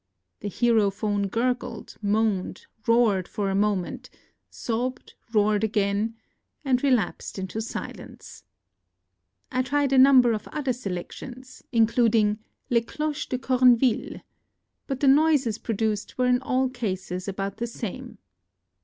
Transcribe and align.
The 0.39 0.49
herophone 0.49 1.27
gurgled, 1.29 1.95
moaned, 2.01 2.65
roared 2.87 3.27
for 3.27 3.51
a 3.51 3.53
moment, 3.55 4.09
sobbed, 4.49 5.13
roared 5.31 5.63
again, 5.63 6.15
and 6.65 6.81
relapsed 6.81 7.37
into 7.37 7.61
silence. 7.61 8.43
I 9.51 9.61
tried 9.61 9.93
a 9.93 9.99
number 9.99 10.33
of 10.33 10.47
other 10.47 10.73
selections, 10.73 11.61
including" 11.71 12.39
Les 12.71 12.81
Cloches 12.81 13.29
de 13.29 13.37
Corneville;" 13.37 14.21
but 14.87 15.01
the 15.01 15.07
noises 15.07 15.59
pro 15.59 15.75
duced 15.75 16.17
were 16.17 16.25
in 16.25 16.41
all 16.41 16.67
cases 16.67 17.27
about 17.27 17.57
the 17.57 17.67
same. 17.67 18.17